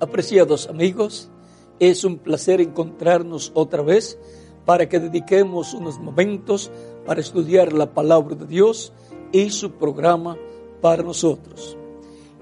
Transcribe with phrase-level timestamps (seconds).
[0.00, 1.30] Apreciados amigos,
[1.78, 4.18] es un placer encontrarnos otra vez
[4.64, 6.70] para que dediquemos unos momentos
[7.04, 8.94] para estudiar la palabra de Dios
[9.30, 10.38] y su programa
[10.80, 11.76] para nosotros.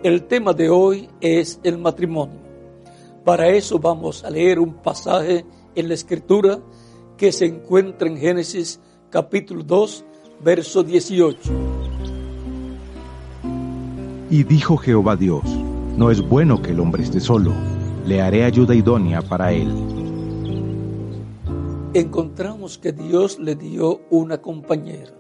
[0.05, 2.39] El tema de hoy es el matrimonio.
[3.25, 5.45] Para eso vamos a leer un pasaje
[5.75, 6.61] en la escritura
[7.17, 8.79] que se encuentra en Génesis
[9.11, 10.05] capítulo 2,
[10.45, 11.39] verso 18.
[14.31, 15.43] Y dijo Jehová Dios,
[15.99, 17.53] no es bueno que el hombre esté solo,
[18.07, 19.69] le haré ayuda idónea para él.
[21.93, 25.13] Encontramos que Dios le dio una compañera,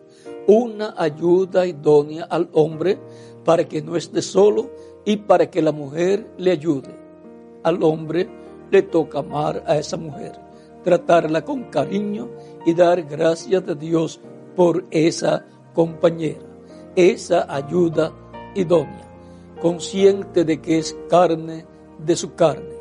[0.46, 2.96] una ayuda idónea al hombre
[3.44, 4.70] para que no esté solo
[5.04, 6.94] y para que la mujer le ayude.
[7.64, 8.28] Al hombre
[8.70, 10.38] le toca amar a esa mujer,
[10.84, 12.28] tratarla con cariño
[12.64, 14.20] y dar gracias a Dios
[14.54, 16.46] por esa compañera,
[16.94, 18.12] esa ayuda
[18.54, 19.07] idónea,
[19.60, 21.66] consciente de que es carne
[21.98, 22.76] de su carne.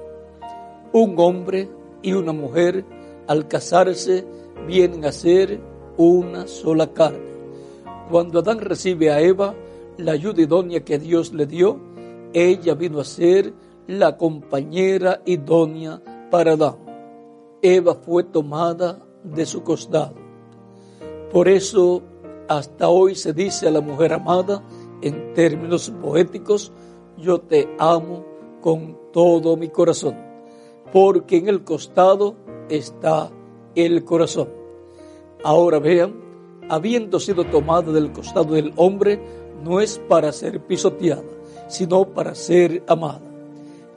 [0.94, 1.70] Un hombre
[2.02, 2.86] y una mujer
[3.28, 4.26] al casarse
[4.68, 5.60] vienen a ser
[5.98, 7.38] una sola carne.
[8.10, 9.56] Cuando Adán recibe a Eva,
[9.98, 11.80] la ayuda idónea que Dios le dio,
[12.34, 13.54] ella vino a ser
[13.88, 16.76] la compañera idónea para Adán.
[17.62, 20.16] Eva fue tomada de su costado.
[21.32, 22.04] Por eso
[22.48, 24.64] hasta hoy se dice a la mujer amada,
[25.02, 26.72] en términos poéticos,
[27.18, 28.26] yo te amo
[28.62, 30.16] con todo mi corazón,
[30.92, 32.36] porque en el costado
[32.70, 33.32] está
[33.76, 34.50] el corazón.
[35.44, 36.16] Ahora vean,
[36.70, 39.20] habiendo sido tomada del costado del hombre,
[39.64, 41.24] no es para ser pisoteada,
[41.68, 43.22] sino para ser amada.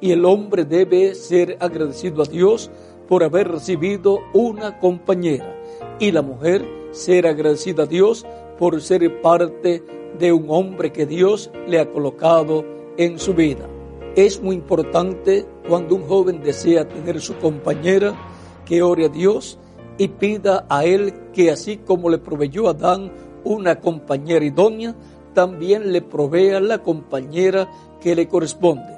[0.00, 2.70] Y el hombre debe ser agradecido a Dios
[3.08, 5.56] por haber recibido una compañera
[5.98, 8.24] y la mujer ser agradecida a Dios
[8.58, 9.99] por ser parte de
[10.32, 12.64] un hombre que Dios le ha colocado
[12.96, 13.66] en su vida.
[14.16, 18.14] Es muy importante cuando un joven desea tener su compañera
[18.66, 19.58] que ore a Dios
[19.98, 23.10] y pida a Él que así como le proveyó a Adán
[23.44, 24.94] una compañera idónea,
[25.34, 27.70] también le provea la compañera
[28.00, 28.94] que le corresponde.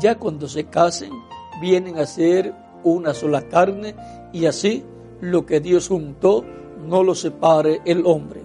[0.00, 1.12] Ya cuando se casen,
[1.60, 3.94] vienen a ser una sola carne
[4.32, 4.84] y así
[5.20, 6.44] lo que Dios juntó
[6.86, 8.43] no lo separe el hombre.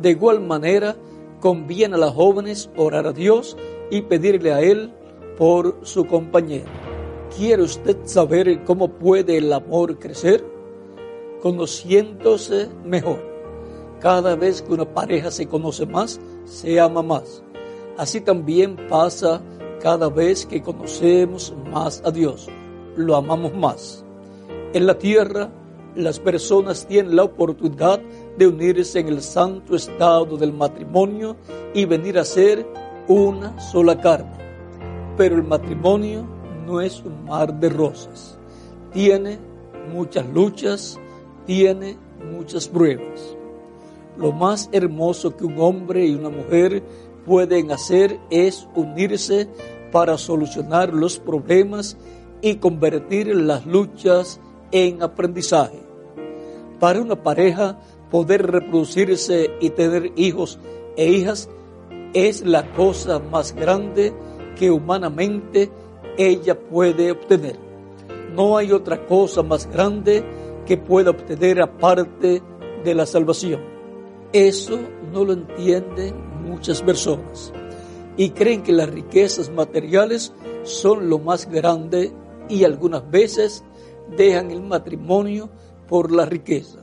[0.00, 0.96] De igual manera,
[1.40, 3.56] conviene a las jóvenes orar a Dios
[3.90, 4.92] y pedirle a Él
[5.36, 6.66] por su compañero.
[7.36, 10.44] ¿Quiere usted saber cómo puede el amor crecer?
[11.42, 13.22] Conociéndose mejor.
[14.00, 17.42] Cada vez que una pareja se conoce más, se ama más.
[17.96, 19.40] Así también pasa
[19.80, 22.48] cada vez que conocemos más a Dios
[22.98, 24.04] lo amamos más.
[24.74, 25.50] En la tierra,
[25.94, 28.00] las personas tienen la oportunidad
[28.38, 31.36] de unirse en el santo estado del matrimonio
[31.74, 32.64] y venir a ser
[33.08, 34.38] una sola carne.
[35.16, 36.24] Pero el matrimonio
[36.64, 38.38] no es un mar de rosas.
[38.92, 39.38] Tiene
[39.92, 40.98] muchas luchas,
[41.46, 41.98] tiene
[42.32, 43.36] muchas pruebas.
[44.16, 46.82] Lo más hermoso que un hombre y una mujer
[47.26, 49.48] pueden hacer es unirse
[49.90, 51.96] para solucionar los problemas
[52.40, 55.82] y convertir las luchas en aprendizaje.
[56.78, 57.80] Para una pareja,
[58.10, 60.58] poder reproducirse y tener hijos
[60.96, 61.48] e hijas
[62.14, 64.12] es la cosa más grande
[64.56, 65.70] que humanamente
[66.16, 67.56] ella puede obtener.
[68.34, 70.24] No hay otra cosa más grande
[70.66, 72.42] que pueda obtener aparte
[72.84, 73.60] de la salvación.
[74.32, 74.78] Eso
[75.12, 76.14] no lo entienden
[76.46, 77.52] muchas personas
[78.16, 80.32] y creen que las riquezas materiales
[80.64, 82.12] son lo más grande
[82.48, 83.64] y algunas veces
[84.16, 85.48] dejan el matrimonio
[85.88, 86.82] por la riqueza.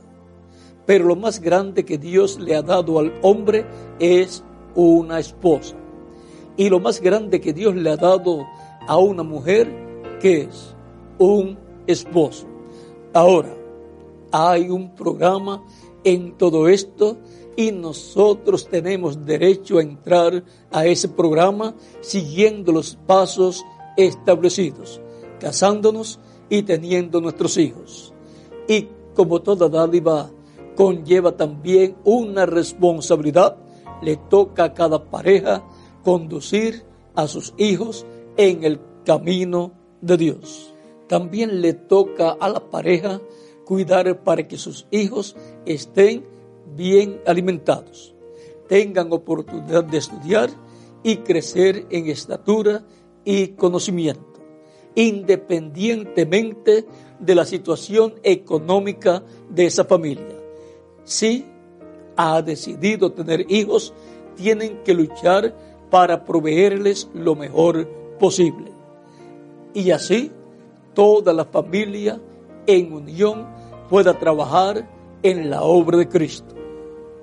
[0.86, 3.66] Pero lo más grande que Dios le ha dado al hombre
[3.98, 5.76] es una esposa.
[6.56, 8.46] Y lo más grande que Dios le ha dado
[8.86, 9.68] a una mujer,
[10.20, 10.74] que es
[11.18, 12.46] un esposo.
[13.12, 13.54] Ahora,
[14.32, 15.62] hay un programa
[16.04, 17.18] en todo esto
[17.56, 23.64] y nosotros tenemos derecho a entrar a ese programa siguiendo los pasos
[23.96, 25.00] establecidos
[25.38, 26.18] casándonos
[26.48, 28.12] y teniendo nuestros hijos.
[28.68, 30.30] Y como toda dádiva
[30.76, 33.56] conlleva también una responsabilidad,
[34.02, 35.64] le toca a cada pareja
[36.04, 36.84] conducir
[37.14, 38.06] a sus hijos
[38.36, 40.72] en el camino de Dios.
[41.08, 43.20] También le toca a la pareja
[43.64, 45.34] cuidar para que sus hijos
[45.64, 46.24] estén
[46.76, 48.14] bien alimentados,
[48.68, 50.50] tengan oportunidad de estudiar
[51.02, 52.84] y crecer en estatura
[53.24, 54.36] y conocimiento
[54.96, 56.86] independientemente
[57.20, 60.45] de la situación económica de esa familia.
[61.06, 61.46] Si
[62.16, 63.94] ha decidido tener hijos,
[64.36, 65.56] tienen que luchar
[65.88, 67.88] para proveerles lo mejor
[68.18, 68.72] posible.
[69.72, 70.32] y así
[70.94, 72.18] toda la familia
[72.66, 73.46] en unión
[73.90, 74.88] pueda trabajar
[75.22, 76.54] en la obra de Cristo.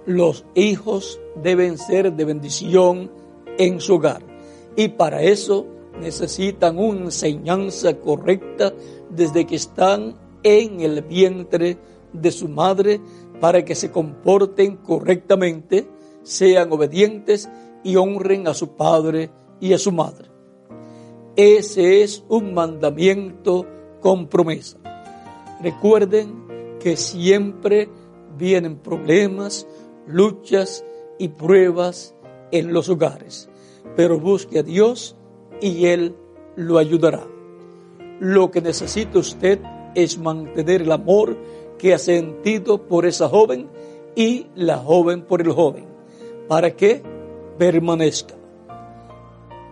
[0.05, 3.09] Los hijos deben ser de bendición
[3.57, 4.21] en su hogar
[4.75, 5.65] y para eso
[5.99, 8.71] necesitan una enseñanza correcta
[9.09, 11.77] desde que están en el vientre
[12.11, 13.01] de su madre
[13.43, 15.85] para que se comporten correctamente,
[16.21, 17.49] sean obedientes
[17.83, 20.29] y honren a su padre y a su madre.
[21.35, 23.67] Ese es un mandamiento
[23.99, 24.77] con promesa.
[25.61, 27.89] Recuerden que siempre
[28.37, 29.67] vienen problemas,
[30.07, 30.85] luchas
[31.19, 32.15] y pruebas
[32.51, 33.49] en los hogares,
[33.97, 35.17] pero busque a Dios
[35.59, 36.15] y Él
[36.55, 37.27] lo ayudará.
[38.21, 39.59] Lo que necesita usted
[39.95, 41.35] es mantener el amor
[41.77, 43.67] que ha sentido por esa joven
[44.15, 45.85] y la joven por el joven,
[46.47, 47.01] para que
[47.57, 48.35] permanezca.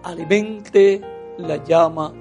[0.03, 1.01] Alimente
[1.37, 2.13] la llama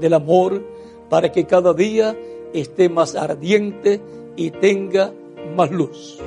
[0.00, 0.62] del amor
[1.08, 2.16] para que cada día
[2.52, 4.00] esté más ardiente
[4.36, 5.12] y tenga
[5.56, 6.18] más luz.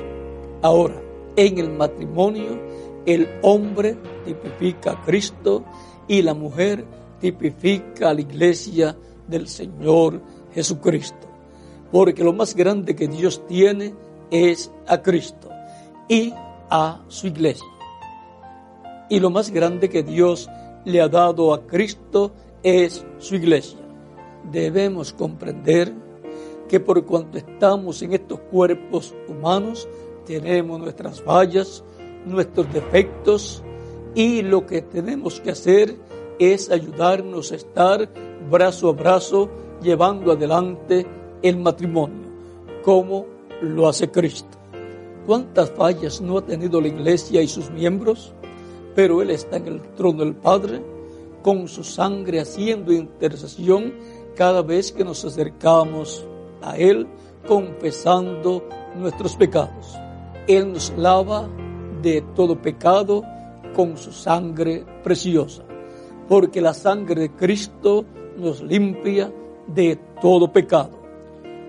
[0.62, 1.00] Ahora,
[1.36, 2.60] en el matrimonio,
[3.06, 5.64] el hombre tipifica a Cristo
[6.06, 6.84] y la mujer
[7.20, 10.20] tipifica a la iglesia del Señor
[10.52, 11.31] Jesucristo.
[11.92, 13.94] Porque lo más grande que Dios tiene
[14.30, 15.50] es a Cristo
[16.08, 16.32] y
[16.70, 17.66] a su iglesia.
[19.10, 20.48] Y lo más grande que Dios
[20.84, 23.78] le ha dado a Cristo es su iglesia.
[24.50, 25.92] Debemos comprender
[26.68, 29.86] que por cuanto estamos en estos cuerpos humanos,
[30.24, 31.84] tenemos nuestras fallas,
[32.24, 33.62] nuestros defectos
[34.14, 35.96] y lo que tenemos que hacer
[36.38, 38.08] es ayudarnos a estar
[38.50, 39.50] brazo a brazo
[39.82, 41.06] llevando adelante
[41.42, 42.28] el matrimonio,
[42.82, 43.26] como
[43.60, 44.58] lo hace Cristo.
[45.26, 48.32] ¿Cuántas fallas no ha tenido la iglesia y sus miembros?
[48.94, 50.82] Pero Él está en el trono del Padre,
[51.42, 53.94] con su sangre haciendo intercesión
[54.36, 56.26] cada vez que nos acercamos
[56.62, 57.06] a Él,
[57.46, 58.64] confesando
[58.96, 59.96] nuestros pecados.
[60.46, 61.48] Él nos lava
[62.02, 63.22] de todo pecado
[63.74, 65.64] con su sangre preciosa
[66.32, 68.06] porque la sangre de Cristo
[68.38, 69.30] nos limpia
[69.66, 71.01] de todo pecado.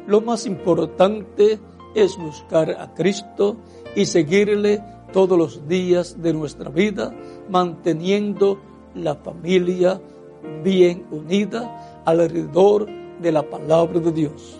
[0.08, 1.60] Lo más importante
[1.96, 3.58] es buscar a Cristo
[3.96, 4.82] y seguirle
[5.14, 7.14] todos los días de nuestra vida,
[7.50, 8.60] manteniendo
[8.96, 10.02] la familia
[10.64, 12.88] bien unida alrededor
[13.22, 14.58] de la palabra de Dios.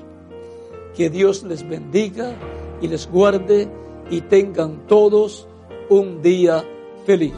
[0.96, 2.36] Que Dios les bendiga
[2.82, 3.68] y les guarde
[4.10, 5.48] y tengan todos
[5.90, 6.64] un día
[7.06, 7.34] feliz.